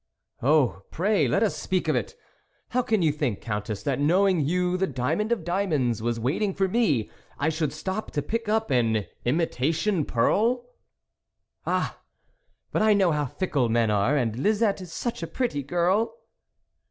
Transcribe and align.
"Oh, 0.41 0.81
pray, 0.89 1.27
let 1.27 1.43
us 1.43 1.55
speak 1.55 1.87
of 1.87 1.95
it! 1.95 2.15
how 2.69 2.81
can 2.81 3.03
you 3.03 3.11
think, 3.11 3.39
Countess, 3.39 3.83
that 3.83 3.99
knowing 3.99 4.41
you, 4.41 4.75
the 4.75 4.87
diamond 4.87 5.31
of 5.31 5.43
diamonds, 5.43 6.01
was 6.01 6.19
waiting 6.19 6.55
for 6.55 6.67
me, 6.67 7.11
I 7.37 7.49
should 7.49 7.71
stop 7.71 8.09
to 8.13 8.23
pick 8.23 8.49
up 8.49 8.71
an 8.71 9.05
imita 9.27 9.71
tion 9.75 10.05
pearl?"" 10.05 10.65
Ah! 11.67 11.99
but 12.71 12.81
I 12.81 12.93
know 12.95 13.11
how 13.11 13.27
fickle 13.27 13.69
men 13.69 13.91
are, 13.91 14.17
and 14.17 14.35
Lisette 14.37 14.81
is 14.81 14.91
such 14.91 15.21
a 15.21 15.27
pretty 15.27 15.61
girl 15.61 16.15